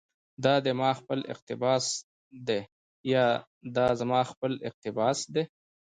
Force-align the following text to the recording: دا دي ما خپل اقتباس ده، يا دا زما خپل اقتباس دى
دا 0.43 0.53
دي 0.63 0.71
ما 0.81 0.89
خپل 0.99 1.19
اقتباس 1.33 1.85
ده، 2.47 2.59
يا 3.11 3.25
دا 3.75 3.85
زما 3.99 4.21
خپل 4.31 4.51
اقتباس 4.67 5.19
دى 5.35 5.43